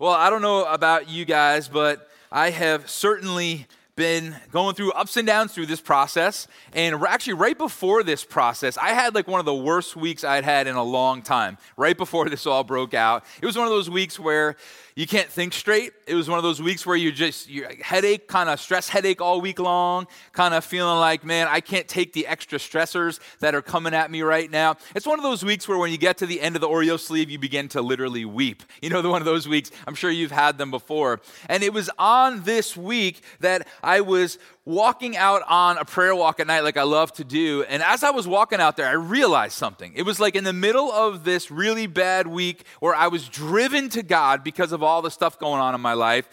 [0.00, 3.66] Well, I don't know about you guys, but I have certainly
[4.00, 6.48] been going through ups and downs through this process.
[6.72, 10.42] And actually, right before this process, I had like one of the worst weeks I'd
[10.42, 13.26] had in a long time, right before this all broke out.
[13.42, 14.56] It was one of those weeks where
[14.94, 15.92] you can't think straight.
[16.06, 19.20] It was one of those weeks where you just, your headache, kind of stress headache
[19.20, 23.54] all week long, kind of feeling like, man, I can't take the extra stressors that
[23.54, 24.76] are coming at me right now.
[24.94, 26.98] It's one of those weeks where when you get to the end of the Oreo
[26.98, 28.62] sleeve, you begin to literally weep.
[28.82, 31.20] You know, the one of those weeks, I'm sure you've had them before.
[31.48, 36.38] And it was on this week that I was walking out on a prayer walk
[36.38, 37.64] at night like I love to do.
[37.64, 39.92] And as I was walking out there, I realized something.
[39.96, 43.88] It was like in the middle of this really bad week where I was driven
[43.88, 46.28] to God because of all the stuff going on in my life.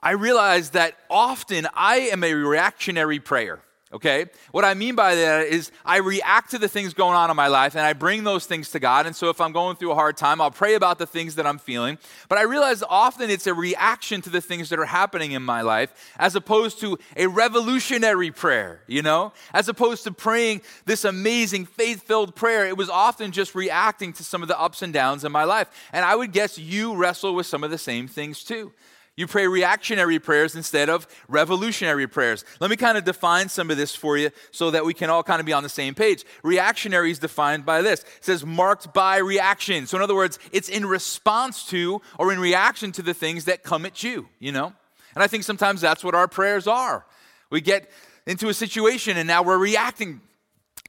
[0.00, 3.60] I realized that often I am a reactionary prayer
[3.94, 4.26] okay?
[4.50, 7.46] What I mean by that is I react to the things going on in my
[7.46, 9.06] life and I bring those things to God.
[9.06, 11.46] And so if I'm going through a hard time, I'll pray about the things that
[11.46, 11.98] I'm feeling.
[12.28, 15.62] But I realize often it's a reaction to the things that are happening in my
[15.62, 19.32] life as opposed to a revolutionary prayer, you know?
[19.52, 24.24] As opposed to praying this amazing faith filled prayer, it was often just reacting to
[24.24, 25.70] some of the ups and downs in my life.
[25.92, 28.72] And I would guess you wrestle with some of the same things too.
[29.16, 32.44] You pray reactionary prayers instead of revolutionary prayers.
[32.58, 35.22] Let me kind of define some of this for you so that we can all
[35.22, 36.24] kind of be on the same page.
[36.42, 39.86] Reactionary is defined by this it says marked by reaction.
[39.86, 43.62] So, in other words, it's in response to or in reaction to the things that
[43.62, 44.72] come at you, you know?
[45.14, 47.06] And I think sometimes that's what our prayers are.
[47.50, 47.88] We get
[48.26, 50.22] into a situation and now we're reacting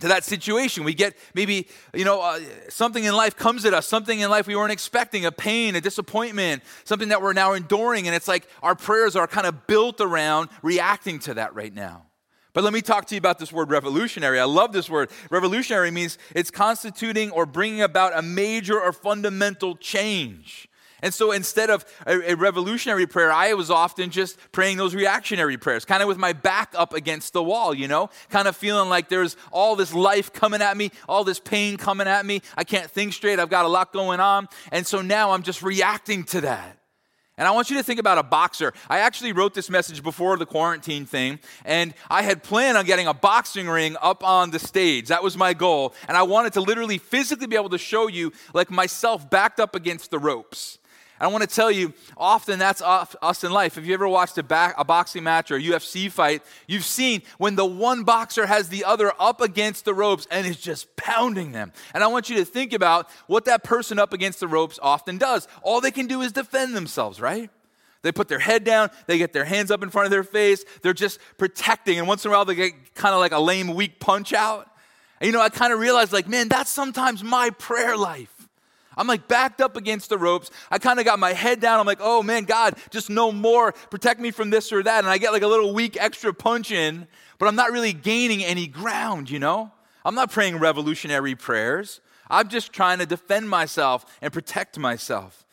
[0.02, 0.84] to that situation.
[0.84, 4.48] We get maybe, you know, uh, something in life comes at us, something in life
[4.48, 8.08] we weren't expecting, a pain, a disappointment, something that we're now enduring.
[8.08, 12.08] And it's like our prayers are kind of built around reacting to that right now.
[12.54, 14.40] But let me talk to you about this word revolutionary.
[14.40, 15.12] I love this word.
[15.30, 20.70] Revolutionary means it's constituting or bringing about a major or fundamental change.
[21.02, 25.58] And so instead of a, a, revolutionary prayer, I was often just praying those reactionary
[25.58, 28.90] prayers, kind of with my back up against the wall, you know, kind of feeling
[28.90, 32.42] like there's all this life coming at me, all this pain coming at me.
[32.56, 33.40] I can't think straight.
[33.40, 34.48] I've got a lot going on.
[34.72, 36.78] And so now I'm just reacting to that.
[37.38, 38.74] And I want you to think about a boxer.
[38.90, 43.08] I actually wrote this message before the quarantine thing, and I had planned on getting
[43.08, 45.10] a boxing ring up on the stage.
[45.10, 45.94] That was my goal.
[46.08, 49.76] And I wanted to literally physically be able to show you, like myself backed up
[49.76, 50.80] against the ropes.
[51.20, 53.78] I want to tell you, often that's us in life.
[53.78, 57.22] If you ever watched a, back, a, boxing match or a UFC fight, you've seen
[57.38, 61.54] when the one boxer has the other up against the ropes and is just pounding
[61.54, 61.72] them.
[61.94, 65.18] And I want you to think about what that person up against the ropes often
[65.18, 65.48] does.
[65.64, 67.50] All they can do is defend themselves, right?
[68.02, 70.64] They put their head down, they get their hands up in front of their face,
[70.82, 71.98] they're just protecting.
[71.98, 74.70] And once in a while, they get kind of like a lame, weak punch out.
[75.20, 78.35] And you know, I kind of realized, like, man, that's sometimes my prayer life.
[78.98, 80.52] I'm like backed up against the ropes.
[80.72, 81.80] I kind of got my head down.
[81.80, 83.72] I'm like, oh man, God, just no more.
[83.72, 85.00] Protect me from this or that.
[85.00, 87.08] And I get like a little weak extra punch in,
[87.38, 89.72] but I'm not really gaining any ground, you know?
[90.04, 92.00] I'm not praying revolutionary prayers.
[92.30, 95.46] I'm just trying to defend myself and protect myself.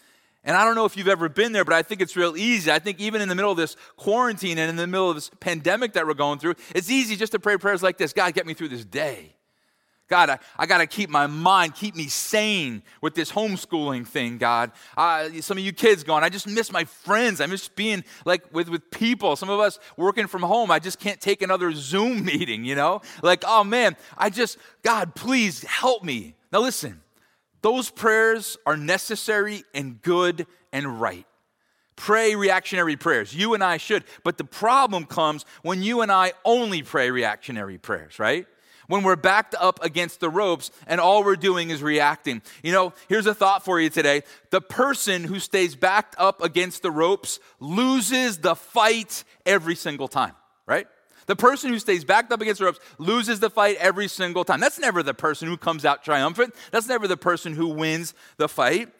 [0.44, 2.70] And I don't know if you've ever been there, but I think it's real easy.
[2.70, 5.30] I think even in the middle of this quarantine and in the middle of this
[5.40, 8.46] pandemic that we're going through, it's easy just to pray prayers like this God, get
[8.46, 9.36] me through this day.
[10.12, 14.36] God, I, I got to keep my mind, keep me sane with this homeschooling thing,
[14.36, 14.70] God.
[15.40, 17.40] Some of you kids going, I just miss my friends.
[17.40, 19.36] I miss being like with, with people.
[19.36, 23.00] Some of us working from home, I just can't take another Zoom meeting, you know?
[23.22, 26.34] Like, oh man, I just, God, please help me.
[26.52, 27.00] Now listen,
[27.62, 31.24] those prayers are necessary and good and right.
[31.96, 33.34] Pray reactionary prayers.
[33.34, 34.04] You and I should.
[34.24, 38.46] But the problem comes when you and I only pray reactionary prayers, right?
[38.92, 42.42] When we're backed up against the ropes and all we're doing is reacting.
[42.62, 44.20] You know, here's a thought for you today.
[44.50, 50.34] The person who stays backed up against the ropes loses the fight every single time,
[50.66, 50.86] right?
[51.24, 54.60] The person who stays backed up against the ropes loses the fight every single time.
[54.60, 56.54] That's never the person who comes out triumphant.
[56.70, 58.90] That's never the person who wins the fight.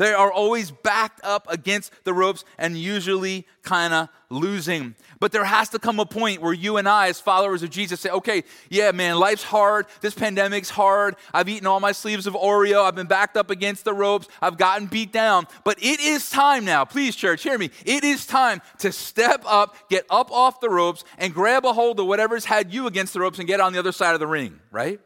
[0.00, 4.94] They are always backed up against the ropes and usually kind of losing.
[5.18, 8.00] But there has to come a point where you and I, as followers of Jesus,
[8.00, 9.84] say, okay, yeah, man, life's hard.
[10.00, 11.16] This pandemic's hard.
[11.34, 12.82] I've eaten all my sleeves of Oreo.
[12.82, 14.26] I've been backed up against the ropes.
[14.40, 15.46] I've gotten beat down.
[15.64, 16.86] But it is time now.
[16.86, 17.68] Please, church, hear me.
[17.84, 22.00] It is time to step up, get up off the ropes, and grab a hold
[22.00, 24.26] of whatever's had you against the ropes and get on the other side of the
[24.26, 24.98] ring, right?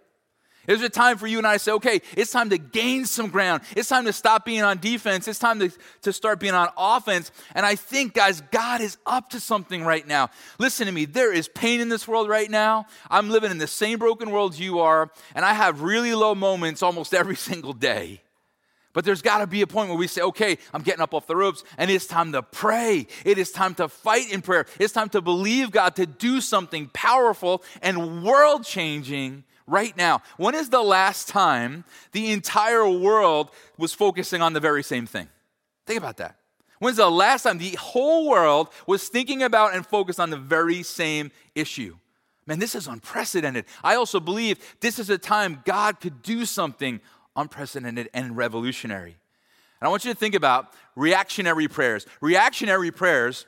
[0.66, 3.28] There's a time for you and I to say, okay, it's time to gain some
[3.28, 3.62] ground.
[3.76, 5.28] It's time to stop being on defense.
[5.28, 5.70] It's time to,
[6.02, 7.30] to start being on offense.
[7.54, 10.30] And I think, guys, God is up to something right now.
[10.58, 11.04] Listen to me.
[11.04, 12.86] There is pain in this world right now.
[13.10, 16.82] I'm living in the same broken world you are, and I have really low moments
[16.82, 18.20] almost every single day.
[18.94, 21.26] But there's got to be a point where we say, okay, I'm getting up off
[21.26, 23.08] the ropes and it's time to pray.
[23.24, 24.66] It is time to fight in prayer.
[24.78, 30.22] It's time to believe God to do something powerful and world changing right now.
[30.36, 35.28] When is the last time the entire world was focusing on the very same thing?
[35.86, 36.36] Think about that.
[36.78, 40.82] When's the last time the whole world was thinking about and focused on the very
[40.82, 41.96] same issue?
[42.46, 43.64] Man, this is unprecedented.
[43.82, 47.00] I also believe this is a time God could do something
[47.36, 49.16] unprecedented and revolutionary.
[49.80, 52.06] And I want you to think about reactionary prayers.
[52.20, 53.46] Reactionary prayers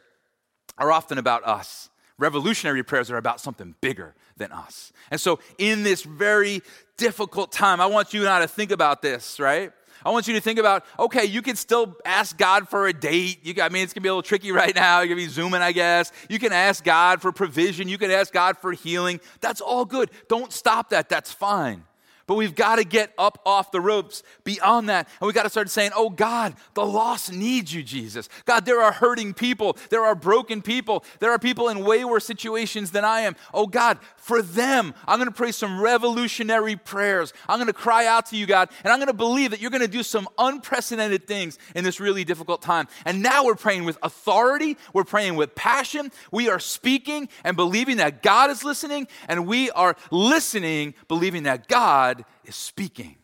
[0.79, 1.91] are often about us.
[2.19, 4.93] Revolutionary prayers are about something bigger than us.
[5.11, 6.63] And so, in this very
[6.97, 9.73] difficult time, I want you and I to think about this, right?
[10.05, 13.41] I want you to think about okay, you can still ask God for a date.
[13.43, 15.01] You, I mean, it's gonna be a little tricky right now.
[15.01, 16.13] You're gonna be zooming, I guess.
[16.29, 17.89] You can ask God for provision.
[17.89, 19.21] You can ask God for healing.
[19.41, 20.11] That's all good.
[20.29, 21.09] Don't stop that.
[21.09, 21.85] That's fine.
[22.27, 25.09] But we've got to get up off the ropes beyond that.
[25.21, 28.29] And we've got to start saying, Oh God, the lost needs you, Jesus.
[28.45, 29.77] God, there are hurting people.
[29.91, 31.05] There are broken people.
[31.21, 33.37] There are people in way worse situations than I am.
[33.55, 37.33] Oh God, for them, I'm going to pray some revolutionary prayers.
[37.49, 39.71] I'm going to cry out to you, God, and I'm going to believe that you're
[39.71, 42.89] going to do some unprecedented things in this really difficult time.
[43.05, 44.77] And now we're praying with authority.
[44.93, 46.11] We're praying with passion.
[46.33, 51.69] We are speaking and believing that God is listening, and we are listening, believing that
[51.69, 53.17] God God is speaking.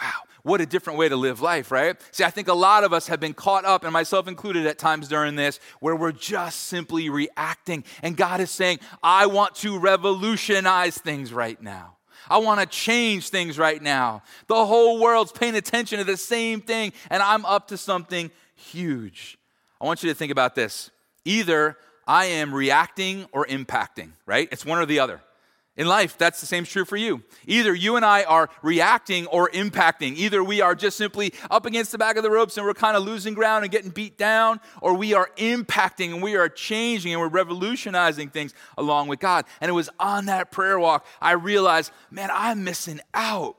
[0.00, 0.10] Wow,
[0.42, 1.96] what a different way to live life, right?
[2.10, 4.78] See, I think a lot of us have been caught up, and myself included at
[4.78, 7.84] times during this, where we're just simply reacting.
[8.02, 11.96] And God is saying, I want to revolutionize things right now.
[12.28, 14.22] I want to change things right now.
[14.48, 19.38] The whole world's paying attention to the same thing, and I'm up to something huge.
[19.80, 20.90] I want you to think about this.
[21.24, 21.76] Either
[22.06, 24.48] I am reacting or impacting, right?
[24.50, 25.20] It's one or the other.
[25.76, 27.24] In life, that's the same true for you.
[27.46, 30.14] Either you and I are reacting or impacting.
[30.16, 32.96] Either we are just simply up against the back of the ropes and we're kind
[32.96, 37.12] of losing ground and getting beat down, or we are impacting and we are changing
[37.12, 39.46] and we're revolutionizing things along with God.
[39.60, 43.56] And it was on that prayer walk I realized, man, I'm missing out.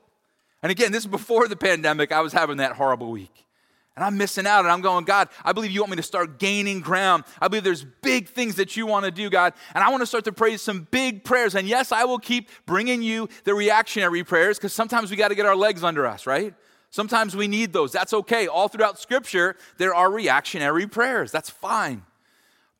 [0.62, 2.12] And again, this is before the pandemic.
[2.12, 3.45] I was having that horrible week.
[3.96, 4.60] And I'm missing out.
[4.60, 7.24] And I'm going, God, I believe you want me to start gaining ground.
[7.40, 9.54] I believe there's big things that you want to do, God.
[9.74, 11.54] And I want to start to pray some big prayers.
[11.54, 15.34] And yes, I will keep bringing you the reactionary prayers because sometimes we got to
[15.34, 16.54] get our legs under us, right?
[16.90, 17.90] Sometimes we need those.
[17.90, 18.46] That's okay.
[18.46, 21.32] All throughout Scripture, there are reactionary prayers.
[21.32, 22.02] That's fine.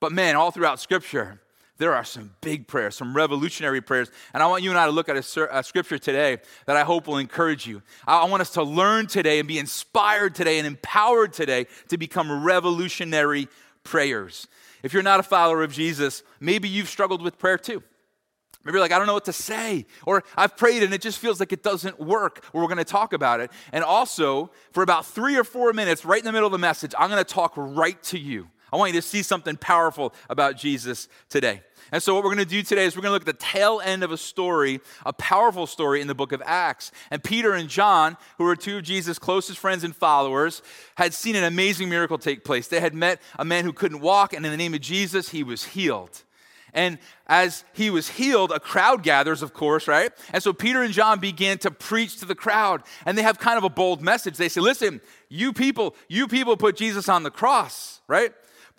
[0.01, 1.41] But man, all throughout Scripture,
[1.79, 4.11] there are some big prayers, some revolutionary prayers.
[4.33, 7.07] And I want you and I to look at a, scripture today that I hope
[7.07, 7.83] will encourage you.
[8.07, 12.45] I, want us to learn today and be inspired today and empowered today to become
[12.45, 13.49] revolutionary
[13.85, 14.49] prayers.
[14.83, 17.83] If you're not a follower of Jesus, maybe you've struggled with prayer too.
[18.65, 19.87] Maybe you're like, I don't know what to say.
[20.07, 22.45] Or I've prayed and it just feels like it doesn't work.
[22.53, 23.53] Or we're going to talk about it.
[23.71, 26.93] And also, for about three or four minutes, right in the middle of the message,
[26.99, 28.49] I'm going to talk right to you.
[28.77, 31.63] I want you to see something powerful about Jesus today.
[31.93, 33.43] And so, what we're going to do today is we're going to look at the
[33.43, 36.93] tail end of a story, a powerful story in the book of Acts.
[37.11, 40.61] And Peter and John, who were two of Jesus' closest friends and followers,
[40.97, 42.69] had seen an amazing miracle take place.
[42.69, 45.43] They had met a man who couldn't walk, and in the name of Jesus, he
[45.43, 46.23] was healed.
[46.75, 50.13] And as he was healed, a crowd gathers, of course, right?
[50.35, 52.83] And so Peter and John began to preach to the crowd.
[53.07, 54.37] And they have kind of a bold message.
[54.37, 55.01] They say, Listen,
[55.31, 58.35] you people, you people put Jesus on the cross, right?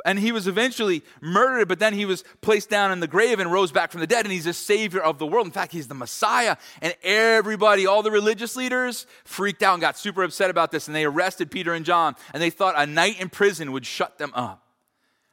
[0.05, 3.51] And he was eventually murdered, but then he was placed down in the grave and
[3.51, 5.45] rose back from the dead, and he's a savior of the world.
[5.45, 6.57] In fact, he's the Messiah.
[6.81, 10.95] And everybody, all the religious leaders, freaked out and got super upset about this, and
[10.95, 14.31] they arrested Peter and John, and they thought a night in prison would shut them
[14.33, 14.63] up.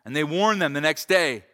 [0.04, 1.44] And they warned them the next day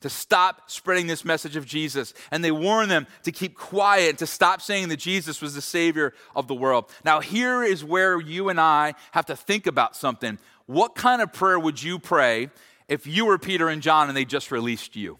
[0.00, 2.14] to stop spreading this message of Jesus.
[2.30, 6.14] And they warned them to keep quiet, to stop saying that Jesus was the Savior
[6.36, 6.90] of the world.
[7.04, 10.38] Now, here is where you and I have to think about something.
[10.68, 12.50] What kind of prayer would you pray
[12.88, 15.18] if you were Peter and John and they just released you?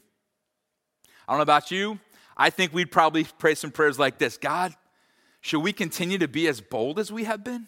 [1.27, 1.99] I don't know about you.
[2.37, 4.75] I think we'd probably pray some prayers like this God,
[5.41, 7.67] should we continue to be as bold as we have been?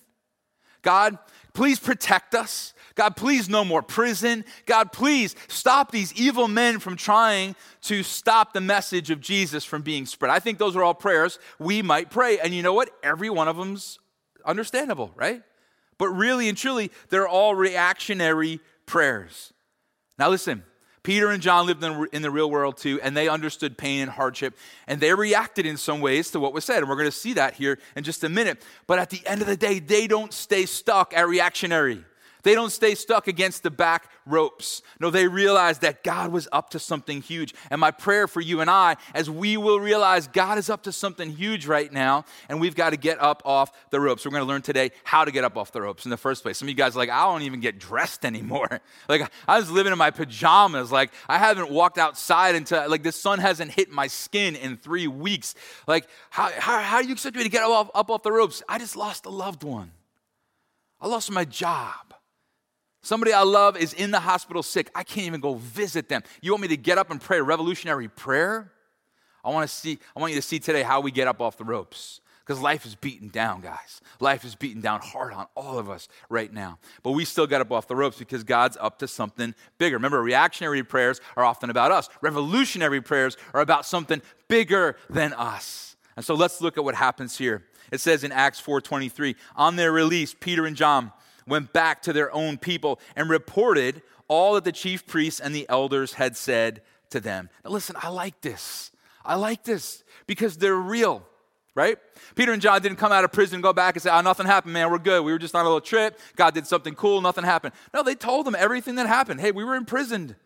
[0.82, 1.16] God,
[1.54, 2.75] please protect us.
[2.96, 4.44] God, please no more prison.
[4.66, 9.80] God, please stop these evil men from trying to stop the message of Jesus from
[9.80, 10.30] being spread.
[10.30, 12.38] I think those are all prayers we might pray.
[12.40, 12.90] And you know what?
[13.02, 13.99] Every one of them's
[14.44, 15.42] understandable, right?
[16.00, 19.52] But really and truly, they're all reactionary prayers.
[20.19, 20.64] Now, listen,
[21.02, 24.57] Peter and John lived in the real world too, and they understood pain and hardship,
[24.87, 26.78] and they reacted in some ways to what was said.
[26.78, 28.62] And we're going to see that here in just a minute.
[28.87, 32.02] But at the end of the day, they don't stay stuck at reactionary.
[32.45, 34.82] They don't stay stuck against the back ropes.
[35.00, 37.54] No, they realized that God was up to something huge.
[37.70, 40.92] And my prayer for you and I, as we will realize God is up to
[40.92, 44.25] something huge right now, and we've got to get up off the ropes.
[44.25, 46.42] We're going to learn today how to get up off the ropes in the first
[46.42, 46.58] place.
[46.58, 48.80] Some of you guys like, I don't even get dressed anymore.
[49.08, 50.92] Like, I was living in my pajamas.
[50.92, 55.08] Like, I haven't walked outside until, like, the sun hasn't hit my skin in three
[55.08, 55.54] weeks.
[55.87, 58.30] Like, how, how, how do you expect me to get up off, up off the
[58.30, 58.62] ropes?
[58.68, 59.90] I just lost a loved one.
[61.00, 62.14] I lost my job.
[63.02, 64.90] Somebody I love is in the hospital sick.
[64.95, 66.23] I can't even go visit them.
[66.42, 68.73] You want me to get up and pray a revolutionary prayer?
[69.42, 71.57] I want to see I want you to see today how we get up off
[71.57, 72.21] the ropes.
[72.45, 74.00] Because life is beaten down, guys.
[74.19, 76.80] Life is beaten down hard on all of us right now.
[77.04, 79.97] But we still get up off the ropes because God's up to something bigger.
[79.97, 82.09] Remember, reactionary prayers are often about us.
[82.23, 85.95] Revolutionary prayers are about something bigger than us.
[86.16, 87.66] And so let's look at what happens here.
[87.92, 91.12] It says in Acts 4:23, on their release, Peter and John
[91.47, 95.66] went back to their own people and reported all that the chief priests and the
[95.68, 97.50] elders had said to them.
[97.64, 98.92] Now, listen, I like this.
[99.25, 101.26] I like this because they're real,
[101.75, 101.99] right?
[102.35, 104.47] Peter and John didn't come out of prison and go back and say, oh, nothing
[104.47, 104.90] happened, man.
[104.90, 105.23] We're good.
[105.25, 106.18] We were just on a little trip.
[106.37, 107.20] God did something cool.
[107.20, 107.75] Nothing happened.
[107.92, 109.40] No, they told them everything that happened.
[109.40, 110.37] Hey, we were imprisoned.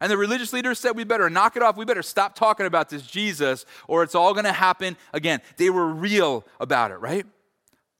[0.00, 1.76] And the religious leaders said, We better knock it off.
[1.76, 5.40] We better stop talking about this Jesus, or it's all going to happen again.
[5.58, 7.24] They were real about it, right?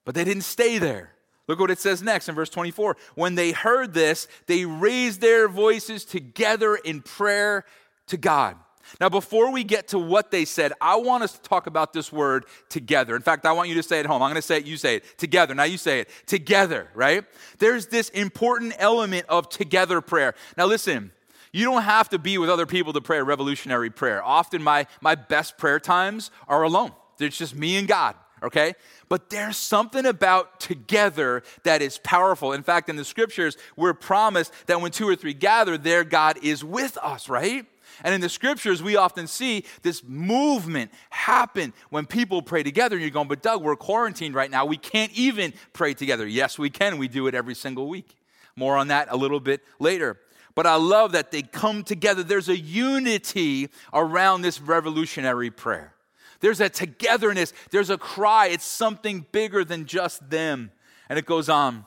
[0.04, 1.12] But they didn't stay there.
[1.48, 2.96] Look what it says next in verse 24.
[3.14, 7.64] When they heard this, they raised their voices together in prayer
[8.08, 8.56] to God.
[9.00, 12.12] Now, before we get to what they said, I want us to talk about this
[12.12, 13.16] word together.
[13.16, 14.22] In fact, I want you to say it home.
[14.22, 15.18] I'm going to say it, you say it.
[15.18, 15.54] Together.
[15.54, 16.10] Now you say it.
[16.26, 17.24] Together, right?
[17.58, 20.34] There's this important element of together prayer.
[20.56, 21.12] Now, listen,
[21.52, 24.22] you don't have to be with other people to pray a revolutionary prayer.
[24.22, 28.74] Often, my, my best prayer times are alone, it's just me and God okay?
[29.08, 32.52] But there's something about together that is powerful.
[32.52, 36.38] In fact, in the scriptures, we're promised that when two or three gather, there God
[36.42, 37.66] is with us, right?
[38.04, 42.96] And in the scriptures, we often see this movement happen when people pray together.
[42.96, 44.64] And you're going, but Doug, we're quarantined right now.
[44.64, 46.26] We can't even pray together.
[46.26, 46.98] Yes, we can.
[46.98, 48.16] We do it every single week.
[48.56, 50.18] More on that a little bit later.
[50.54, 52.22] But I love that they come together.
[52.22, 55.94] There's a unity around this revolutionary prayer.
[56.42, 58.48] There's a togetherness, there's a cry.
[58.48, 60.70] It's something bigger than just them.
[61.08, 61.86] And it goes on.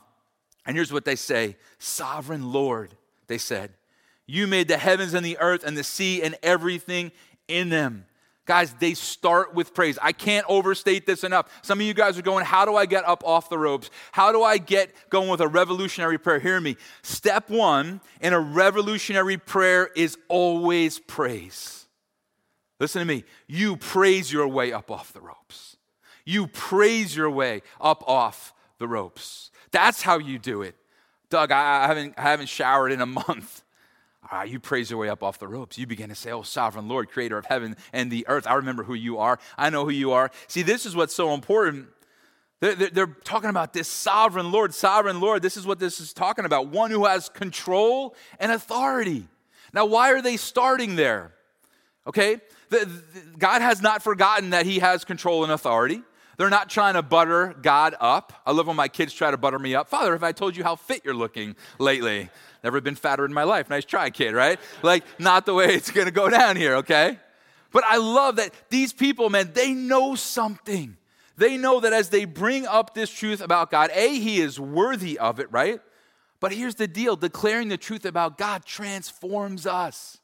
[0.65, 2.95] And here's what they say Sovereign Lord,
[3.27, 3.71] they said,
[4.27, 7.11] you made the heavens and the earth and the sea and everything
[7.47, 8.05] in them.
[8.45, 9.97] Guys, they start with praise.
[10.01, 11.49] I can't overstate this enough.
[11.63, 13.89] Some of you guys are going, How do I get up off the ropes?
[14.11, 16.39] How do I get going with a revolutionary prayer?
[16.39, 16.77] Hear me.
[17.01, 21.84] Step one in a revolutionary prayer is always praise.
[22.79, 23.23] Listen to me.
[23.47, 25.77] You praise your way up off the ropes.
[26.25, 29.51] You praise your way up off the ropes.
[29.71, 30.75] That's how you do it.
[31.29, 33.63] Doug, I haven't, I haven't showered in a month.
[34.31, 35.77] Ah, you praise your way up off the ropes.
[35.77, 38.47] You begin to say, Oh, sovereign Lord, creator of heaven and the earth.
[38.47, 39.39] I remember who you are.
[39.55, 40.31] I know who you are.
[40.47, 41.89] See, this is what's so important.
[42.59, 45.43] They're, they're talking about this sovereign Lord, sovereign Lord.
[45.43, 49.27] This is what this is talking about one who has control and authority.
[49.73, 51.34] Now, why are they starting there?
[52.07, 52.39] Okay?
[52.69, 56.01] The, the, God has not forgotten that He has control and authority.
[56.37, 58.33] They're not trying to butter God up.
[58.45, 59.87] I love when my kids try to butter me up.
[59.87, 62.29] Father, if I told you how fit you're looking lately,
[62.63, 63.69] never been fatter in my life.
[63.69, 64.59] Nice try, kid, right?
[64.83, 67.19] Like, not the way it's gonna go down here, okay?
[67.71, 70.97] But I love that these people, man, they know something.
[71.37, 75.17] They know that as they bring up this truth about God, A, He is worthy
[75.19, 75.79] of it, right?
[76.39, 80.19] But here's the deal declaring the truth about God transforms us.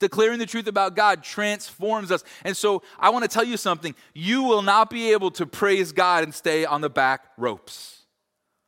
[0.00, 2.22] Declaring the truth about God transforms us.
[2.44, 3.94] And so I want to tell you something.
[4.14, 7.98] You will not be able to praise God and stay on the back ropes.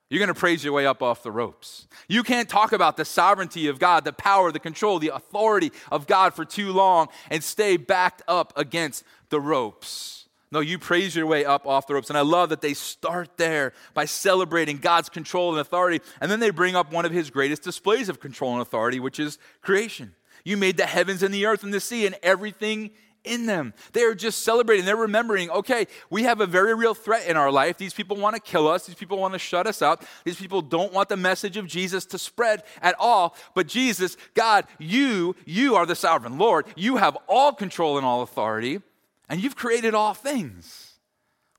[0.08, 1.86] You're going to praise your way up off the ropes.
[2.08, 6.08] You can't talk about the sovereignty of God, the power, the control, the authority of
[6.08, 10.28] God for too long and stay backed up against the ropes.
[10.52, 12.10] No, you praise your way up off the ropes.
[12.10, 16.04] And I love that they start there by celebrating God's control and authority.
[16.20, 19.20] And then they bring up one of his greatest displays of control and authority, which
[19.20, 20.16] is creation.
[20.44, 22.90] You made the heavens and the earth and the sea and everything
[23.24, 23.74] in them.
[23.92, 24.84] They are just celebrating.
[24.84, 27.76] They're remembering, okay, we have a very real threat in our life.
[27.76, 28.86] These people want to kill us.
[28.86, 30.04] These people want to shut us up.
[30.24, 33.36] These people don't want the message of Jesus to spread at all.
[33.54, 36.66] But Jesus, God, you, you are the sovereign Lord.
[36.76, 38.80] You have all control and all authority,
[39.28, 40.94] and you've created all things.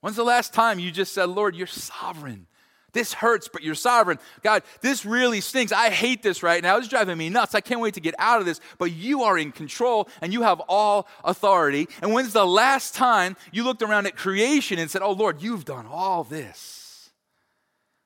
[0.02, 2.48] When's the last time you just said, Lord, you're sovereign?
[2.94, 4.20] This hurts, but you're sovereign.
[4.44, 5.72] God, this really stinks.
[5.72, 6.78] I hate this right now.
[6.78, 7.56] It's driving me nuts.
[7.56, 8.60] I can't wait to get out of this.
[8.78, 11.88] But you are in control and you have all authority.
[12.02, 15.66] And when's the last time you looked around at creation and said, Oh Lord, you've
[15.66, 16.82] done all this?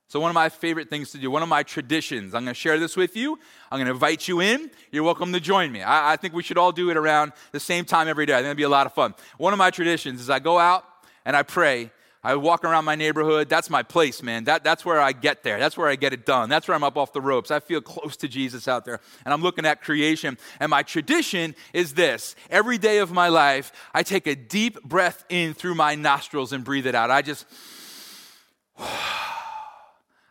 [0.07, 2.59] So, one of my favorite things to do, one of my traditions, I'm going to
[2.59, 3.39] share this with you.
[3.71, 4.71] I'm going to invite you in.
[4.91, 5.81] You're welcome to join me.
[5.81, 8.33] I, I think we should all do it around the same time every day.
[8.33, 9.15] I think it'd be a lot of fun.
[9.37, 10.85] One of my traditions is I go out
[11.25, 11.91] and I pray
[12.25, 13.49] I walk around my neighborhood.
[13.49, 14.45] That's my place, man.
[14.45, 15.59] That, that's where I get there.
[15.59, 16.49] That's where I get it done.
[16.49, 17.51] That's where I'm up off the ropes.
[17.51, 18.99] I feel close to Jesus out there.
[19.25, 20.39] And I'm looking at creation.
[20.59, 25.23] And my tradition is this every day of my life, I take a deep breath
[25.29, 27.11] in through my nostrils and breathe it out.
[27.11, 27.45] I just.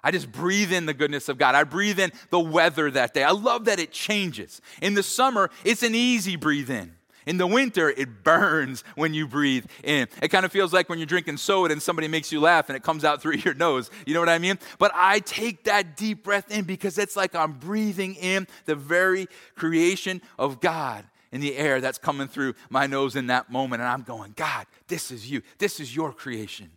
[0.07, 1.55] I just breathe in the goodness of God.
[1.55, 3.23] I breathe in the weather that day.
[3.23, 4.61] I love that it changes.
[4.83, 6.95] In the summer, it's an easy breathe in.
[7.27, 10.09] In the winter, it burns when you breathe in.
[10.23, 12.77] It kind of feels like when you're drinking soda and somebody makes you laugh and
[12.77, 13.91] it comes out through your nose.
[14.07, 14.59] You know what I mean?
[14.79, 19.29] But I take that deep breath in because it's like I'm breathing in the very
[19.55, 23.83] creation of God in the air that's coming through my nose in that moment.
[23.83, 25.43] And I'm going, God, this is you.
[25.59, 26.71] This is your creation.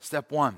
[0.00, 0.56] Step one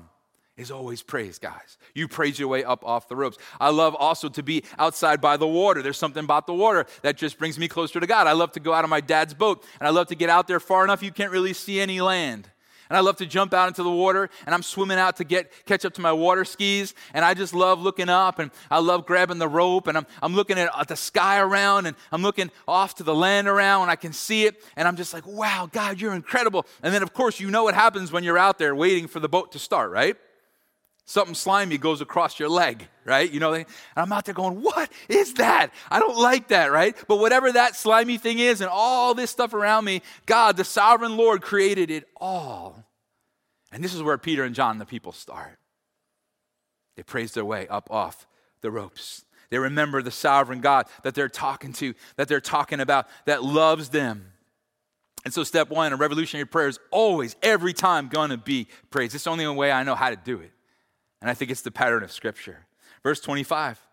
[0.57, 1.77] is always praise, guys.
[1.93, 3.37] You praise your way up off the ropes.
[3.59, 5.81] I love also to be outside by the water.
[5.81, 8.27] There's something about the water that just brings me closer to God.
[8.27, 10.47] I love to go out on my dad's boat, and I love to get out
[10.47, 12.49] there far enough you can't really see any land.
[12.89, 15.51] And I love to jump out into the water, and I'm swimming out to get
[15.65, 16.93] catch up to my water skis.
[17.13, 20.33] And I just love looking up, and I love grabbing the rope, and I'm, I'm
[20.33, 23.91] looking at, at the sky around, and I'm looking off to the land around, and
[23.91, 26.65] I can see it, and I'm just like, wow, God, you're incredible.
[26.81, 29.29] And then, of course, you know what happens when you're out there waiting for the
[29.29, 30.15] boat to start, right?
[31.07, 33.31] Something slimy goes across your leg, right?
[33.31, 35.71] You know, and I'm out there going, what is that?
[35.89, 36.95] I don't like that, right?
[37.07, 41.15] But whatever that slimy thing is and all this stuff around me, God, the sovereign
[41.15, 42.83] Lord, created it all.
[43.71, 45.57] And this is where Peter and John, the people, start.
[46.97, 48.27] They praise their way up off
[48.59, 49.23] the ropes.
[49.49, 53.89] They remember the sovereign God that they're talking to, that they're talking about, that loves
[53.89, 54.33] them.
[55.23, 59.15] And so, step one, a revolutionary prayer is always, every time, going to be praise.
[59.15, 60.51] It's the only way I know how to do it.
[61.21, 62.65] And I think it's the pattern of Scripture.
[63.03, 63.86] Verse 25.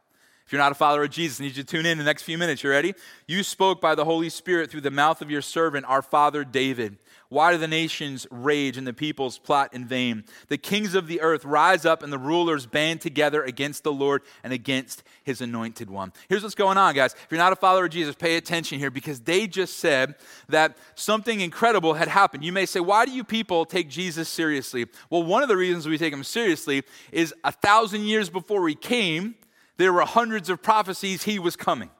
[0.47, 2.23] If you're not a follower of Jesus, I need you to tune in the next
[2.23, 2.63] few minutes.
[2.63, 2.95] You ready?
[3.27, 6.99] You spoke by the Holy Spirit through the mouth of your servant, our father David.
[7.31, 10.25] Why do the nations rage and the peoples plot in vain?
[10.49, 14.23] The kings of the earth rise up and the rulers band together against the Lord
[14.45, 16.13] and against his anointed one.
[16.29, 17.15] Here's what's going on, guys.
[17.15, 20.15] If you're not a follower of Jesus, pay attention here because they just said
[20.51, 22.45] that something incredible had happened.
[22.45, 24.87] You may say, why do you people take Jesus seriously?
[25.09, 28.75] Well, one of the reasons we take him seriously is a thousand years before he
[28.75, 29.37] came,
[29.77, 31.91] there were hundreds of prophecies he was coming.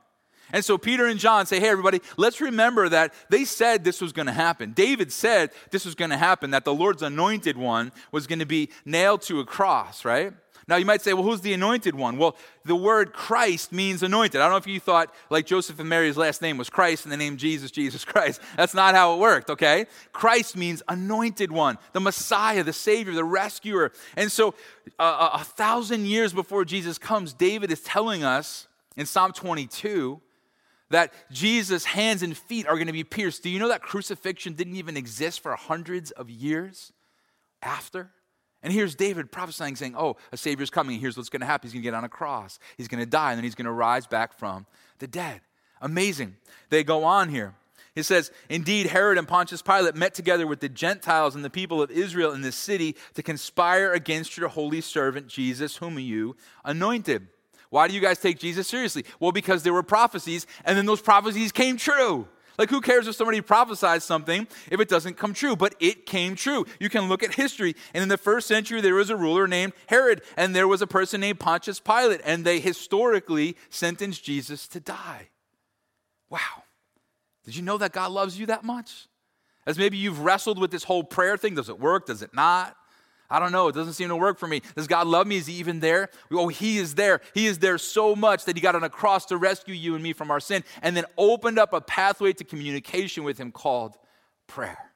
[0.53, 4.13] And so Peter and John say, hey, everybody, let's remember that they said this was
[4.13, 4.73] going to happen.
[4.73, 8.47] David said this was going to happen, that the Lord's anointed one was going to
[8.47, 10.33] be nailed to a cross, right?
[10.67, 12.17] Now you might say, well, who's the anointed one?
[12.17, 14.41] Well, the word Christ means anointed.
[14.41, 17.13] I don't know if you thought like Joseph and Mary's last name was Christ and
[17.13, 18.41] the name Jesus, Jesus Christ.
[18.57, 19.87] That's not how it worked, okay?
[20.13, 23.93] Christ means anointed one, the Messiah, the Savior, the rescuer.
[24.17, 24.55] And so
[24.99, 30.21] uh, a thousand years before Jesus comes, David is telling us in Psalm 22
[30.91, 33.43] that Jesus' hands and feet are going to be pierced.
[33.43, 36.93] Do you know that crucifixion didn't even exist for hundreds of years
[37.63, 38.11] after?
[38.65, 40.99] And here's David prophesying, saying, Oh, a Savior's coming.
[40.99, 41.69] Here's what's going to happen.
[41.69, 42.59] He's going to get on a cross.
[42.79, 44.67] He's going to die, and then he's going to rise back from
[44.99, 45.43] the dead.
[45.83, 46.37] Amazing.
[46.71, 47.55] They go on here.
[47.95, 51.83] He says, Indeed, Herod and Pontius Pilate met together with the Gentiles and the people
[51.83, 57.29] of Israel in this city to conspire against your holy servant Jesus, whom you anointed.
[57.69, 59.05] Why do you guys take Jesus seriously?
[59.21, 62.27] Well, because there were prophecies, and then those prophecies came true.
[62.59, 65.57] Like, who cares if somebody prophesies something if it doesn't come true?
[65.57, 66.67] But it came true.
[66.79, 67.75] You can look at history.
[67.93, 70.87] And in the first century, there was a ruler named Herod, and there was a
[70.87, 75.29] person named Pontius Pilate, and they historically sentenced Jesus to die.
[76.31, 76.65] Wow.
[77.45, 79.09] Did you know that God loves you that much?
[79.67, 81.55] As maybe you've wrestled with this whole prayer thing.
[81.55, 82.07] Does it work?
[82.07, 82.77] Does it not?
[83.31, 83.69] I don't know.
[83.69, 84.61] It doesn't seem to work for me.
[84.77, 85.37] Does God love me?
[85.37, 86.11] Is He even there?
[86.31, 87.21] Oh, He is there.
[87.33, 90.03] He is there so much that He got on a cross to rescue you and
[90.03, 93.97] me from our sin and then opened up a pathway to communication with Him called
[94.47, 94.93] prayer.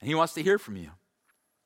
[0.00, 0.90] And He wants to hear from you.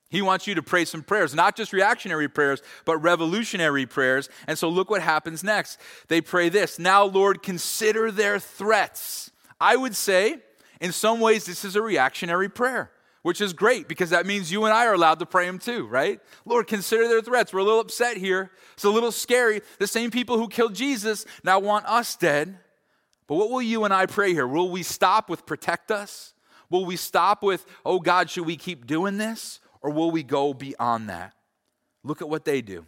[0.08, 4.28] He wants you to pray some prayers, not just reactionary prayers, but revolutionary prayers.
[4.46, 5.78] And so look what happens next.
[6.08, 9.30] They pray this Now, Lord, consider their threats.
[9.60, 10.36] I would say,
[10.80, 12.90] in some ways, this is a reactionary prayer
[13.22, 15.86] which is great because that means you and I are allowed to pray them too,
[15.86, 16.20] right?
[16.44, 17.52] Lord, consider their threats.
[17.52, 18.50] We're a little upset here.
[18.74, 19.62] It's a little scary.
[19.78, 22.58] The same people who killed Jesus now want us dead.
[23.26, 24.46] But what will you and I pray here?
[24.46, 26.34] Will we stop with protect us?
[26.68, 29.60] Will we stop with, oh God, should we keep doing this?
[29.80, 31.34] Or will we go beyond that?
[32.02, 32.86] Look at what they do.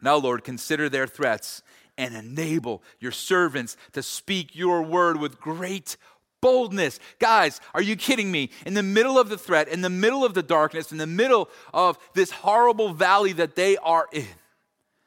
[0.00, 1.62] Now, Lord, consider their threats
[1.96, 5.96] and enable your servants to speak your word with great
[6.40, 7.00] boldness.
[7.18, 8.50] Guys, are you kidding me?
[8.66, 11.48] In the middle of the threat, in the middle of the darkness, in the middle
[11.72, 14.26] of this horrible valley that they are in,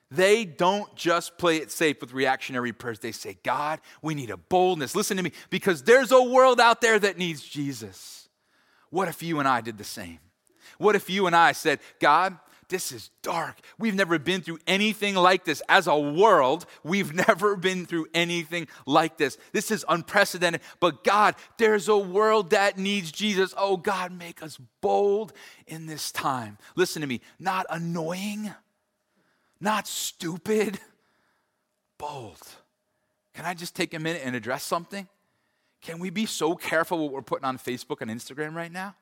[0.09, 2.99] they don't just play it safe with reactionary prayers.
[2.99, 4.93] They say, God, we need a boldness.
[4.93, 8.27] Listen to me, because there's a world out there that needs Jesus.
[8.89, 10.19] What if you and I did the same?
[10.77, 12.37] What if you and I said, God,
[12.71, 13.59] this is dark.
[13.77, 15.61] We've never been through anything like this.
[15.69, 19.37] As a world, we've never been through anything like this.
[19.51, 20.61] This is unprecedented.
[20.79, 23.53] But God, there's a world that needs Jesus.
[23.55, 25.33] Oh, God, make us bold
[25.67, 26.57] in this time.
[26.75, 28.51] Listen to me, not annoying
[29.61, 30.79] not stupid,
[31.99, 32.41] bold.
[33.35, 35.07] Can I just take a minute and address something?
[35.81, 38.95] Can we be so careful what we're putting on Facebook and Instagram right now?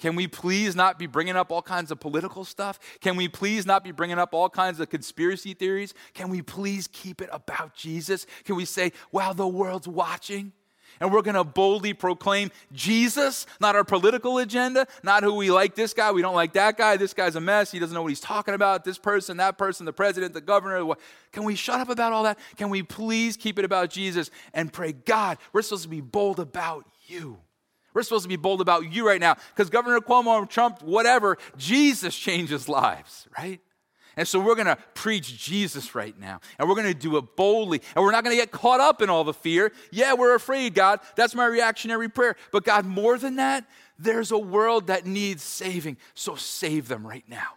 [0.00, 2.80] Can we please not be bringing up all kinds of political stuff?
[3.00, 5.94] Can we please not be bringing up all kinds of conspiracy theories?
[6.14, 8.26] Can we please keep it about Jesus?
[8.44, 10.52] Can we say, wow, the world's watching?
[10.98, 15.74] and we're going to boldly proclaim Jesus, not our political agenda, not who we like
[15.74, 18.08] this guy, we don't like that guy, this guy's a mess, he doesn't know what
[18.08, 20.94] he's talking about, this person, that person, the president, the governor.
[21.32, 22.38] Can we shut up about all that?
[22.56, 26.38] Can we please keep it about Jesus and pray, God, we're supposed to be bold
[26.38, 27.38] about you.
[27.94, 32.16] We're supposed to be bold about you right now because Governor Cuomo, Trump, whatever, Jesus
[32.16, 33.60] changes lives, right?
[34.16, 36.40] And so we're going to preach Jesus right now.
[36.58, 37.80] And we're going to do it boldly.
[37.94, 39.72] And we're not going to get caught up in all the fear.
[39.90, 41.00] Yeah, we're afraid, God.
[41.16, 42.36] That's my reactionary prayer.
[42.50, 43.64] But God, more than that,
[43.98, 45.96] there's a world that needs saving.
[46.14, 47.54] So save them right now.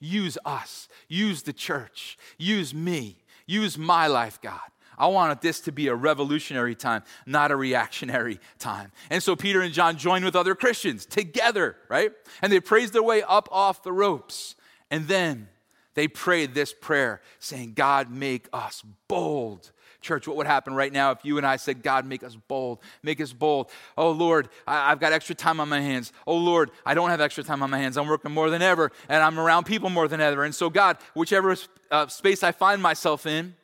[0.00, 0.88] Use us.
[1.08, 2.18] Use the church.
[2.36, 3.24] Use me.
[3.46, 4.60] Use my life, God.
[4.98, 8.92] I wanted this to be a revolutionary time, not a reactionary time.
[9.10, 12.12] And so Peter and John joined with other Christians together, right?
[12.42, 14.54] And they praised their way up off the ropes.
[14.90, 15.48] And then
[15.94, 19.72] they prayed this prayer saying, God, make us bold.
[20.02, 22.78] Church, what would happen right now if you and I said, God, make us bold,
[23.02, 23.70] make us bold?
[23.96, 26.12] Oh, Lord, I, have got extra time on my hands.
[26.26, 27.96] Oh, Lord, I don't have extra time on my hands.
[27.96, 30.44] I'm working more than ever, and I'm around people more than ever.
[30.44, 31.56] And so, God, whichever
[31.90, 33.54] uh, space I find myself in,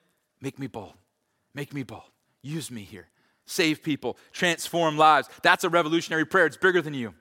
[0.40, 0.94] make me bold.
[1.54, 2.02] Make me bold.
[2.42, 3.08] Use me here.
[3.46, 5.28] Save people, transform lives.
[5.42, 6.46] That's a revolutionary prayer.
[6.46, 7.14] It's bigger than you.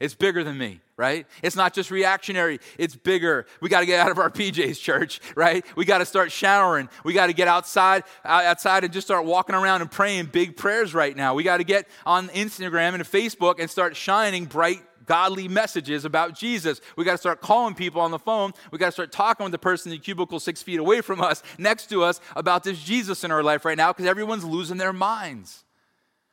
[0.00, 1.26] It's bigger than me, right?
[1.42, 3.46] It's not just reactionary, it's bigger.
[3.60, 5.64] We got to get out of our PJs, church, right?
[5.76, 6.88] We got to start showering.
[7.04, 10.94] We got to get outside, outside and just start walking around and praying big prayers
[10.94, 11.34] right now.
[11.34, 16.34] We got to get on Instagram and Facebook and start shining bright godly messages about
[16.34, 16.80] Jesus.
[16.96, 18.52] We got to start calling people on the phone.
[18.70, 21.20] We got to start talking with the person in the cubicle six feet away from
[21.20, 24.76] us, next to us, about this Jesus in our life right now because everyone's losing
[24.76, 25.64] their minds.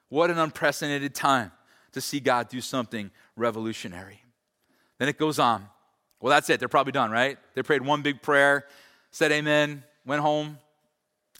[0.09, 1.51] What an unprecedented time
[1.93, 4.23] to see God do something revolutionary.
[4.97, 5.67] Then it goes on.
[6.19, 6.59] Well, that's it.
[6.59, 7.37] They're probably done, right?
[7.55, 8.65] They prayed one big prayer,
[9.09, 10.59] said amen, went home.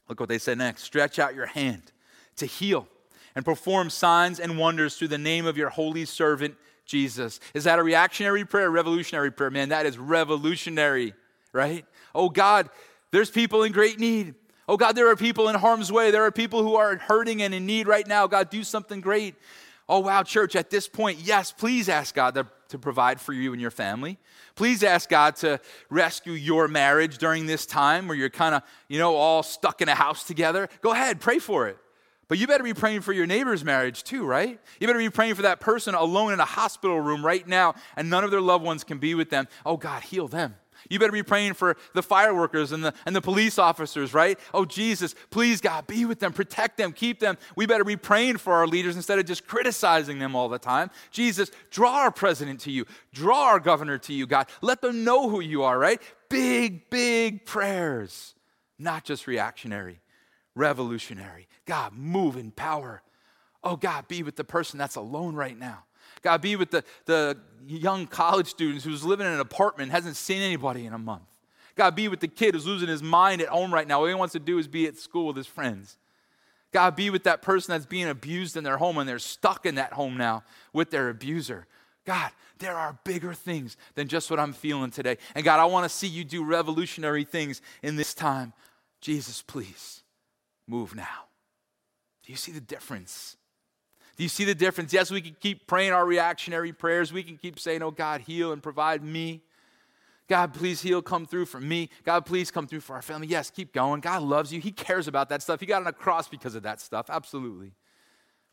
[0.09, 1.91] Look what they said next stretch out your hand
[2.37, 2.87] to heal
[3.35, 7.39] and perform signs and wonders through the name of your holy servant, Jesus.
[7.53, 9.49] Is that a reactionary prayer, revolutionary prayer?
[9.51, 11.13] Man, that is revolutionary,
[11.53, 11.85] right?
[12.13, 12.69] Oh God,
[13.11, 14.35] there's people in great need.
[14.67, 16.11] Oh God, there are people in harm's way.
[16.11, 18.27] There are people who are hurting and in need right now.
[18.27, 19.35] God, do something great.
[19.89, 23.51] Oh, wow, church, at this point, yes, please ask God to, to provide for you
[23.51, 24.17] and your family.
[24.55, 28.99] Please ask God to rescue your marriage during this time where you're kind of, you
[28.99, 30.69] know, all stuck in a house together.
[30.81, 31.77] Go ahead, pray for it.
[32.31, 34.57] But you better be praying for your neighbor's marriage too, right?
[34.79, 38.09] You better be praying for that person alone in a hospital room right now and
[38.09, 39.49] none of their loved ones can be with them.
[39.65, 40.55] Oh, God, heal them.
[40.89, 44.39] You better be praying for the fireworkers and the, and the police officers, right?
[44.53, 47.37] Oh, Jesus, please, God, be with them, protect them, keep them.
[47.57, 50.89] We better be praying for our leaders instead of just criticizing them all the time.
[51.11, 54.47] Jesus, draw our president to you, draw our governor to you, God.
[54.61, 56.01] Let them know who you are, right?
[56.29, 58.35] Big, big prayers,
[58.79, 59.99] not just reactionary,
[60.55, 61.47] revolutionary.
[61.65, 63.01] God, move in power.
[63.63, 65.83] Oh, God, be with the person that's alone right now.
[66.21, 67.37] God, be with the, the
[67.67, 71.23] young college students who's living in an apartment, hasn't seen anybody in a month.
[71.75, 74.01] God, be with the kid who's losing his mind at home right now.
[74.01, 75.97] All he wants to do is be at school with his friends.
[76.71, 79.75] God, be with that person that's being abused in their home and they're stuck in
[79.75, 81.67] that home now with their abuser.
[82.05, 85.17] God, there are bigger things than just what I'm feeling today.
[85.35, 88.53] And God, I want to see you do revolutionary things in this time.
[89.01, 90.00] Jesus, please
[90.71, 91.27] move now.
[92.23, 93.35] Do you see the difference?
[94.15, 94.93] Do you see the difference?
[94.93, 97.11] Yes, we can keep praying our reactionary prayers.
[97.11, 99.41] We can keep saying, Oh, God, heal and provide me.
[100.29, 101.89] God, please heal, come through for me.
[102.05, 103.27] God, please come through for our family.
[103.27, 103.99] Yes, keep going.
[103.99, 104.61] God loves you.
[104.61, 105.59] He cares about that stuff.
[105.59, 107.09] He got on a cross because of that stuff.
[107.09, 107.73] Absolutely.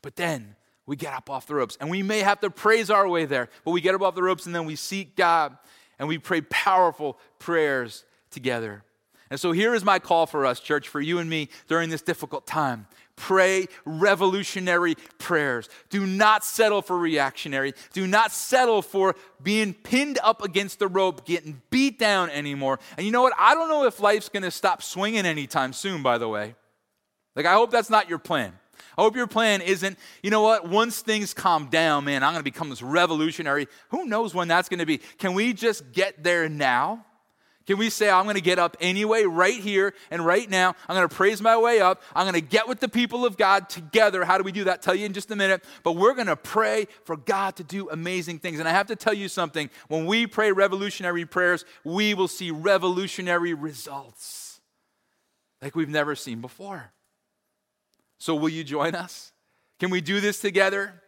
[0.03, 3.07] But then we get up off the ropes and we may have to praise our
[3.07, 5.57] way there, but we get up off the ropes and then we seek God
[6.01, 8.83] and we pray powerful prayers together.
[9.31, 12.03] And so here is my call for us, church, for you and me during this
[12.03, 12.87] difficult time.
[13.17, 15.69] Pray revolutionary prayers.
[15.91, 17.75] Do not settle for reactionary.
[17.93, 22.79] Do not settle for being pinned up against the rope, getting beat down anymore.
[22.97, 23.33] And you know what?
[23.37, 26.55] I don't know if life's going to stop swinging anytime soon, by the way.
[27.35, 28.53] Like, I hope that's not your plan.
[28.97, 32.41] I hope your plan isn't, you know what, once things calm down, man, I'm going
[32.41, 33.69] to become this revolutionary.
[33.91, 34.99] Who knows when that's going to be?
[34.99, 37.05] Can we just get there now?
[37.69, 40.75] Can we say, I'm going to get up anyway, right here and right now?
[40.89, 42.03] I'm going to praise my way up.
[42.17, 44.25] I'm going to get with the people of God together.
[44.25, 44.81] How do we do that?
[44.81, 45.63] tell you in just a minute.
[45.83, 48.59] But we're going to pray for God to do amazing things.
[48.59, 49.69] And I have to tell you something.
[49.89, 54.63] When we pray revolutionary prayers, we will see revolutionary results
[55.61, 56.91] like we've never seen before.
[58.17, 59.35] So, will you join us?
[59.79, 61.03] Can we do this together?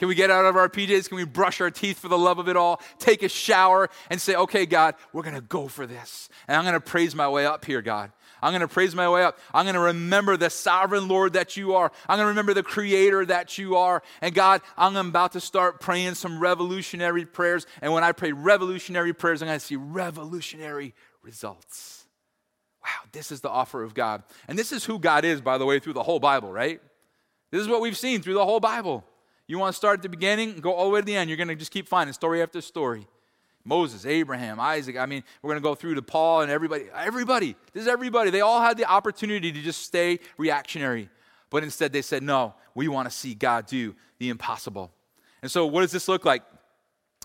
[0.00, 1.10] Can we get out of our PJs?
[1.10, 2.80] Can we brush our teeth for the love of it all?
[2.98, 6.30] Take a shower and say, okay, God, we're going to go for this.
[6.48, 8.10] And I'm going to praise my way up here, God.
[8.40, 9.38] I'm going to praise my way up.
[9.52, 11.92] I'm going to remember the sovereign Lord that you are.
[12.08, 14.02] I'm going to remember the creator that you are.
[14.22, 17.66] And God, I'm about to start praying some revolutionary prayers.
[17.82, 22.06] And when I pray revolutionary prayers, I'm going to see revolutionary results.
[22.82, 24.22] Wow, this is the offer of God.
[24.48, 26.80] And this is who God is, by the way, through the whole Bible, right?
[27.50, 29.04] This is what we've seen through the whole Bible.
[29.50, 31.28] You want to start at the beginning, and go all the way to the end.
[31.28, 33.08] You're going to just keep finding story after story.
[33.64, 34.96] Moses, Abraham, Isaac.
[34.96, 36.84] I mean, we're going to go through to Paul and everybody.
[36.94, 37.56] Everybody.
[37.72, 38.30] This is everybody.
[38.30, 41.08] They all had the opportunity to just stay reactionary.
[41.50, 44.92] But instead, they said, no, we want to see God do the impossible.
[45.42, 46.44] And so, what does this look like?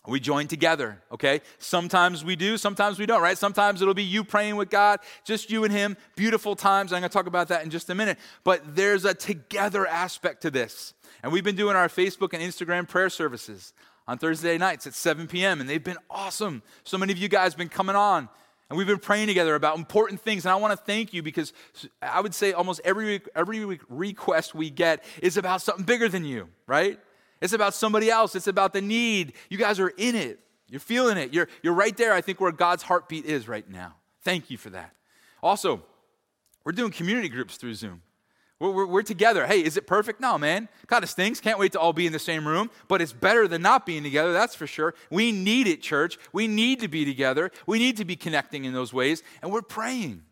[0.08, 1.42] We join together, okay?
[1.58, 3.38] Sometimes we do, sometimes we don't, right?
[3.38, 6.94] Sometimes it'll be you praying with God, just you and Him, beautiful times.
[6.94, 8.20] I'm gonna talk about that in just a minute.
[8.44, 10.94] But there's a together aspect to this.
[11.24, 13.74] And we've been doing our Facebook and Instagram prayer services
[14.08, 16.62] on Thursday nights at 7 p.m., and they've been awesome.
[16.84, 18.30] So many of you guys have been coming on,
[18.70, 20.46] and we've been praying together about important things.
[20.46, 21.54] And I want to thank you because
[22.02, 26.26] I would say almost every, every week request we get is about something bigger than
[26.26, 27.00] you, right?
[27.46, 29.34] It's about somebody else, it's about the need.
[29.50, 31.34] You guys are in it, you're feeling it.
[31.34, 33.96] You're, you're right there, I think, where God's heartbeat is right now.
[34.24, 34.96] Thank you for that.
[35.44, 35.84] Also,
[36.64, 38.02] we're doing community groups through Zoom.
[38.60, 39.46] We're, we're, we're, together.
[39.46, 40.20] Hey, is it perfect?
[40.22, 40.70] No, man.
[40.88, 41.40] Kind of stinks.
[41.40, 44.02] Can't wait to all be in the same room, but it's better than not being
[44.02, 44.96] together, that's for sure.
[45.12, 46.18] We need it, church.
[46.34, 47.52] We need to be together.
[47.68, 50.24] We need to be connecting in those ways, and we're praying.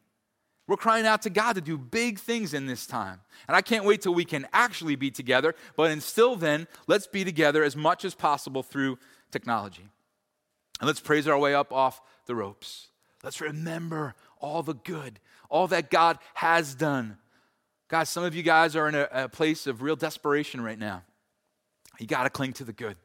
[0.67, 3.19] We're crying out to God to do big things in this time.
[3.47, 7.23] And I can't wait till we can actually be together, but until then, let's be
[7.23, 8.97] together as much as possible through
[9.32, 9.89] technology.
[10.80, 12.88] And let's praise our way up off the ropes.
[13.23, 17.17] Let's remember all the good, all that God has done
[17.93, 21.04] Guys, some of you guys are in a, a place of real desperation right now.
[21.99, 22.97] You got to cling to the good.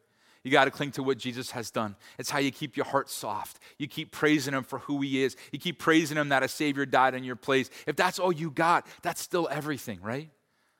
[0.48, 1.94] You got to cling to what Jesus has done.
[2.18, 3.58] It's how you keep your heart soft.
[3.76, 5.36] You keep praising Him for who He is.
[5.52, 7.68] You keep praising Him that a Savior died in your place.
[7.86, 10.30] If that's all you got, that's still everything, right?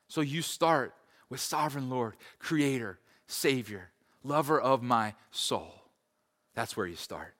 [0.08, 0.94] So you start
[1.28, 3.90] with Sovereign Lord, Creator, Savior,
[4.24, 5.74] Lover of my soul.
[6.54, 7.34] That's where you start.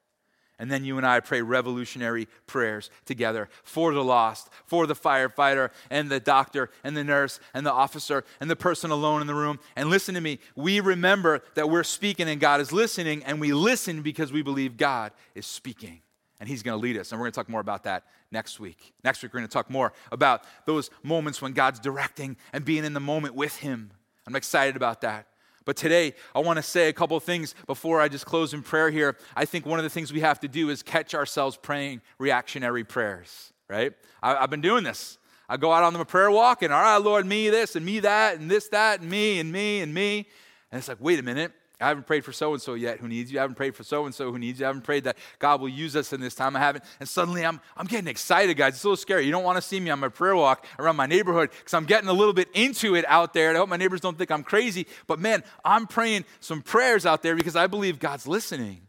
[0.59, 5.71] And then you and I pray revolutionary prayers together for the lost, for the firefighter
[5.89, 9.35] and the doctor and the nurse and the officer and the person alone in the
[9.35, 9.61] room.
[9.77, 13.53] And listen to me, we remember that we're speaking and God is listening, and we
[13.53, 16.01] listen because we believe God is speaking
[16.41, 17.13] and He's going to lead us.
[17.13, 18.93] And we're going to talk more about that next week.
[19.05, 22.85] Next week, we're going to talk more about those moments when God's directing and being
[22.85, 23.91] in the moment with Him.
[24.27, 25.27] I'm excited about that.
[25.69, 28.91] But today, I want to say a couple things before I just close in prayer
[28.91, 29.19] here.
[29.37, 32.85] I think one of the things we have to do is catch ourselves praying reactionary
[32.85, 33.93] prayers, right?
[34.23, 35.19] I, have been doing this.
[35.47, 38.01] I go out on the prayer walk and, all right, Lord, me this and me
[38.01, 40.27] that and this, that, and me and me and me.
[40.73, 41.53] And it's like, wait a minute.
[41.81, 43.39] I haven't prayed for so and so yet who needs you.
[43.39, 44.67] I haven't prayed for so and so who needs you.
[44.67, 46.57] I haven't prayed that God will use us in this time.
[46.57, 46.83] I haven't.
[46.99, 48.75] And suddenly I'm, I'm getting excited, guys.
[48.75, 49.25] It's a little scary.
[49.27, 51.85] You don't want to see me on my prayer walk around my neighborhood because I'm
[51.85, 53.49] getting a little bit into it out there.
[53.49, 54.89] And I hope my neighbors don't think I'm crazy.
[55.07, 58.81] But man, I'm praying some prayers out there because I believe God's listening.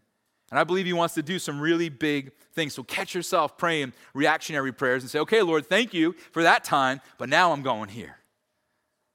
[0.49, 2.73] And I believe He wants to do some really big things.
[2.73, 7.01] So catch yourself praying reactionary prayers and say, okay, Lord, thank you for that time,
[7.19, 8.17] but now I'm going here.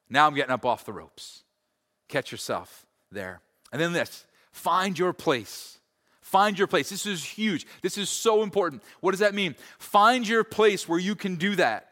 [0.09, 1.43] Now I'm getting up off the ropes.
[2.09, 3.41] Catch yourself there.
[3.75, 5.79] And then this find your place.
[6.21, 6.89] Find your place.
[6.89, 7.67] This is huge.
[7.83, 8.83] This is so important.
[9.01, 9.57] What does that mean?
[9.79, 11.89] Find your place where you can do that.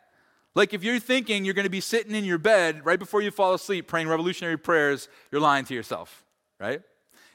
[0.55, 3.31] Like if you're thinking you're going to be sitting in your bed right before you
[3.31, 6.25] fall asleep praying revolutionary prayers, you're lying to yourself,
[6.61, 6.83] right?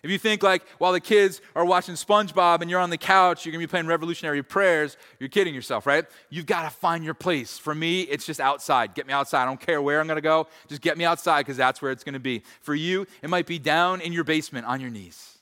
[0.08, 3.46] If you think like while the kids are watching SpongeBob and you're on the couch,
[3.46, 6.06] you're gonna be playing revolutionary prayers, you're kidding yourself, right?
[6.30, 7.58] You've gotta find your place.
[7.58, 8.96] For me, it's just outside.
[8.96, 9.44] Get me outside.
[9.44, 12.06] I don't care where I'm gonna go, just get me outside because that's where it's
[12.06, 12.44] gonna be.
[12.62, 15.40] For you, it might be down in your basement on your knees.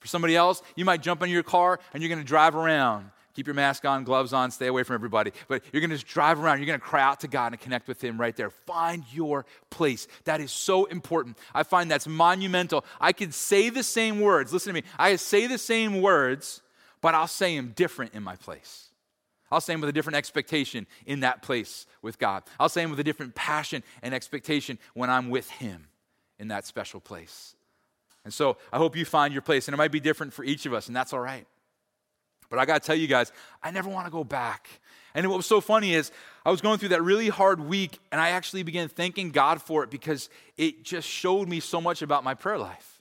[0.00, 3.46] For somebody else, you might jump in your car and you're gonna drive around Keep
[3.46, 5.32] your mask on, gloves on, stay away from everybody.
[5.46, 6.58] But you're going to just drive around.
[6.58, 8.50] You're going to cry out to God and connect with Him right there.
[8.50, 10.08] Find your place.
[10.24, 11.38] That is so important.
[11.54, 12.84] I find that's monumental.
[13.00, 14.52] I could say the same words.
[14.52, 14.86] Listen to me.
[14.98, 16.60] I say the same words,
[17.00, 18.88] but I'll say them different in my place.
[19.52, 22.44] I'll say them with a different expectation in that place with God.
[22.58, 25.86] I'll say them with a different passion and expectation when I'm with Him
[26.38, 27.54] in that special place.
[28.24, 29.68] And so I hope you find your place.
[29.68, 31.46] And it might be different for each of us, and that's all right.
[32.50, 33.32] But I got to tell you guys,
[33.62, 34.68] I never want to go back.
[35.14, 36.12] And what was so funny is
[36.44, 39.82] I was going through that really hard week, and I actually began thanking God for
[39.84, 43.00] it because it just showed me so much about my prayer life.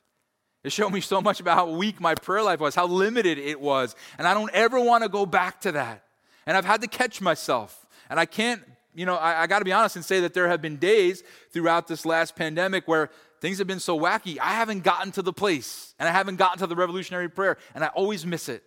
[0.63, 3.59] It showed me so much about how weak my prayer life was, how limited it
[3.59, 3.95] was.
[4.17, 6.03] And I don't ever want to go back to that.
[6.45, 7.87] And I've had to catch myself.
[8.09, 8.61] And I can't,
[8.93, 11.23] you know, I, I got to be honest and say that there have been days
[11.51, 13.09] throughout this last pandemic where
[13.39, 14.37] things have been so wacky.
[14.39, 17.83] I haven't gotten to the place and I haven't gotten to the revolutionary prayer, and
[17.83, 18.63] I always miss it.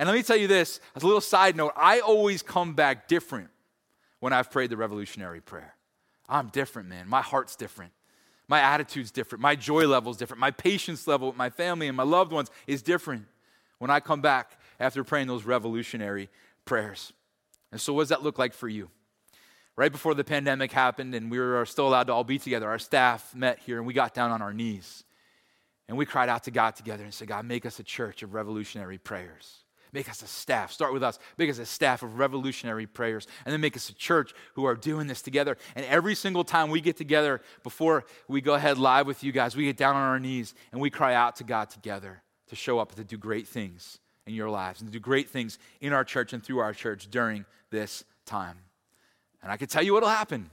[0.00, 3.06] And let me tell you this as a little side note I always come back
[3.06, 3.50] different
[4.20, 5.74] when I've prayed the revolutionary prayer.
[6.26, 7.06] I'm different, man.
[7.06, 7.92] My heart's different.
[8.48, 9.42] My attitude's different.
[9.42, 10.40] My joy level's different.
[10.40, 13.26] My patience level with my family and my loved ones is different
[13.78, 16.30] when I come back after praying those revolutionary
[16.64, 17.12] prayers.
[17.70, 18.88] And so, what does that look like for you?
[19.76, 22.78] Right before the pandemic happened and we were still allowed to all be together, our
[22.78, 25.04] staff met here and we got down on our knees
[25.88, 28.32] and we cried out to God together and said, God, make us a church of
[28.32, 29.58] revolutionary prayers.
[29.92, 30.70] Make us a staff.
[30.70, 31.18] Start with us.
[31.36, 33.26] Make us a staff of revolutionary prayers.
[33.44, 35.56] And then make us a church who are doing this together.
[35.74, 39.56] And every single time we get together, before we go ahead live with you guys,
[39.56, 42.78] we get down on our knees and we cry out to God together to show
[42.78, 46.04] up to do great things in your lives and to do great things in our
[46.04, 48.58] church and through our church during this time.
[49.42, 50.50] And I can tell you what'll happen.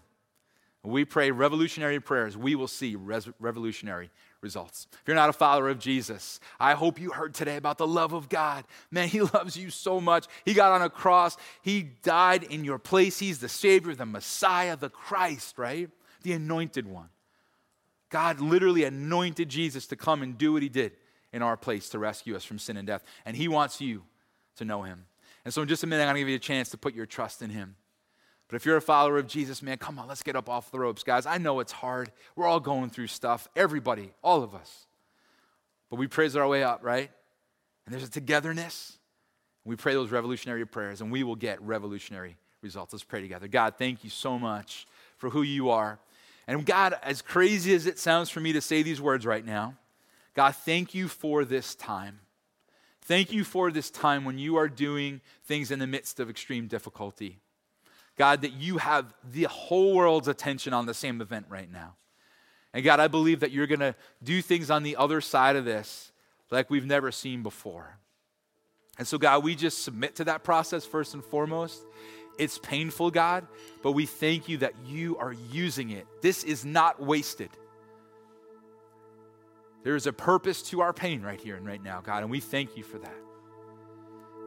[0.84, 4.10] We pray revolutionary prayers, we will see res- revolutionary
[4.48, 4.88] results.
[4.94, 8.14] If you're not a follower of Jesus, I hope you heard today about the love
[8.14, 8.64] of God.
[8.90, 10.26] Man, He loves you so much.
[10.46, 13.20] He got on a cross, He died in your place.
[13.20, 15.90] He's the Savior, the Messiah, the Christ, right?
[16.24, 17.10] The anointed one.
[18.10, 20.94] God literally anointed Jesus to come and do what He did
[21.34, 23.04] in our place to rescue us from sin and death.
[23.26, 24.04] And He wants you
[24.56, 25.06] to know Him.
[25.44, 26.94] And so, in just a minute, I'm going to give you a chance to put
[26.96, 27.76] your trust in Him.
[28.48, 30.80] But if you're a follower of Jesus, man, come on, let's get up off the
[30.80, 31.26] ropes, guys.
[31.26, 32.12] I know it's hard.
[32.36, 33.48] We're all going through stuff.
[33.56, 34.86] Everybody, all of us.
[35.90, 37.12] But we praise our way up, right?
[37.86, 38.98] And there's a togetherness.
[39.66, 42.94] We pray those revolutionary prayers, and we will get revolutionary results.
[42.94, 43.48] Let's pray together.
[43.48, 46.00] God, thank you so much for who you are.
[46.48, 49.76] And God, as crazy as it sounds for me to say these words right now,
[50.34, 52.20] God, thank you for this time.
[53.02, 56.68] Thank you for this time when you are doing things in the midst of extreme
[56.68, 57.40] difficulty.
[58.18, 61.96] God, that you have the whole world's attention on the same event right now.
[62.74, 65.66] And God, I believe that you're going to do things on the other side of
[65.66, 66.12] this
[66.52, 67.98] like we've never seen before.
[68.98, 71.82] And so, God, we just submit to that process first and foremost.
[72.40, 73.48] It's painful, God,
[73.84, 76.06] but we thank you that you are using it.
[76.22, 77.50] This is not wasted.
[79.84, 82.40] There is a purpose to our pain right here and right now, God, and we
[82.40, 83.16] thank you for that.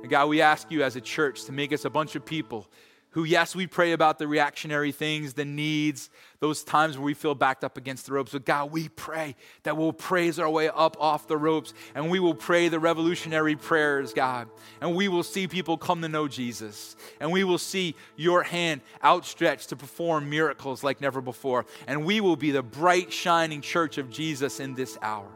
[0.02, 2.66] And God, we ask you as a church to make us a bunch of people
[3.12, 7.34] who, yes, we pray about the reactionary things, the needs, those times where we feel
[7.34, 8.32] backed up against the ropes.
[8.32, 12.20] But God, we pray that we'll praise our way up off the ropes and we
[12.20, 14.48] will pray the revolutionary prayers, God.
[14.80, 16.94] And we will see people come to know Jesus.
[17.18, 21.66] And we will see your hand outstretched to perform miracles like never before.
[21.88, 25.28] And we will be the bright, shining church of Jesus in this hour.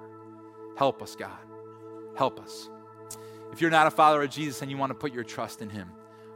[0.76, 1.30] Help us, God.
[2.16, 2.68] Help us.
[3.52, 5.70] If you're not a follower of Jesus and you want to put your trust in
[5.70, 5.90] him,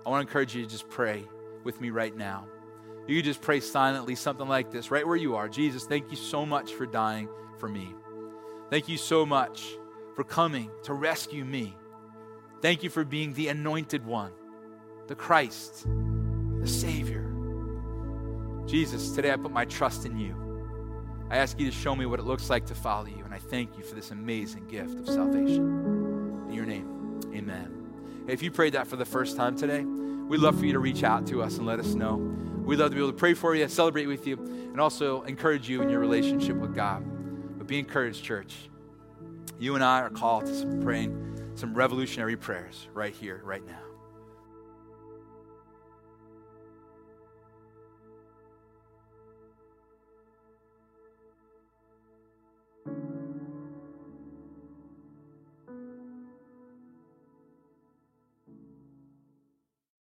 [0.09, 1.29] I want to encourage you to just pray
[1.65, 2.47] with me right now.
[3.07, 5.51] You just pray silently something like this, right where you are.
[5.51, 7.95] Jesus, thank you so much for dying for me.
[8.71, 9.67] Thank you so much
[10.17, 11.77] for coming to rescue me.
[12.63, 14.33] Thank you for being the anointed one,
[15.09, 15.87] the Christ,
[16.59, 17.31] the Savior.
[18.65, 20.35] Jesus, today I put my trust in you.
[21.29, 23.39] I ask you to show me what it looks like to follow you, and I
[23.41, 26.47] thank you for this amazing gift of salvation.
[26.49, 27.75] In your name, amen.
[28.27, 29.85] If you prayed that for the first time today,
[30.29, 32.17] we'd love for you to reach out to us and let us know.
[32.17, 35.69] We'd love to be able to pray for you, celebrate with you, and also encourage
[35.69, 37.03] you in your relationship with God.
[37.57, 38.55] But be encouraged, church.
[39.59, 43.88] You and I are called to some praying some revolutionary prayers right here, right now.